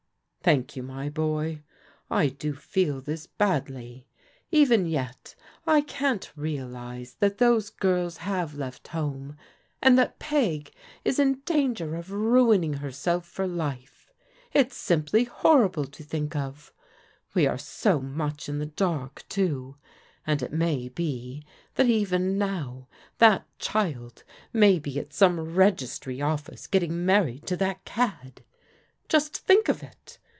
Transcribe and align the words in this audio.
"Thank 0.43 0.75
you, 0.75 0.81
my 0.81 1.07
boy. 1.07 1.61
I 2.09 2.29
do 2.29 2.55
feel 2.55 2.99
this 2.99 3.27
badly. 3.27 4.07
Even 4.49 4.87
yet 4.87 5.35
I 5.67 5.81
can't 5.81 6.31
realize 6.35 7.13
that 7.19 7.37
those 7.37 7.69
girls 7.69 8.17
have 8.17 8.55
left 8.55 8.87
home, 8.87 9.37
and 9.83 9.99
that 9.99 10.17
Peg 10.17 10.71
is 11.05 11.19
in 11.19 11.41
danger 11.41 11.95
of 11.95 12.11
ruining 12.11 12.73
herself 12.73 13.23
for 13.27 13.45
life. 13.45 14.11
It's 14.51 14.75
simply 14.75 15.25
horrible 15.25 15.85
to 15.85 16.03
think 16.03 16.35
of. 16.35 16.73
We 17.35 17.45
are 17.45 17.59
so 17.59 17.99
much 18.01 18.49
in 18.49 18.57
the 18.57 18.65
dark, 18.65 19.23
too, 19.29 19.75
and 20.25 20.41
it 20.41 20.51
may 20.51 20.89
be 20.89 21.45
that 21.75 21.85
even 21.85 22.39
now 22.39 22.87
that 23.19 23.45
child 23.59 24.23
may 24.51 24.79
be 24.79 24.97
at 24.97 25.13
some 25.13 25.53
registry 25.53 26.19
office 26.19 26.65
getting 26.65 27.05
married 27.05 27.45
to 27.45 27.55
that 27.57 27.85
cad. 27.85 28.41
Just 29.07 29.37
think 29.37 29.69
of 29.69 29.83
it 29.83 30.17